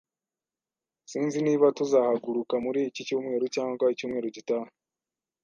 Sinzi 1.11 1.37
niba 1.45 1.67
tuzahaguruka 1.77 2.55
muri 2.65 2.79
iki 2.89 3.01
cyumweru 3.07 3.45
cyangwa 3.55 3.85
icyumweru 3.93 4.27
gitaha 4.35 4.69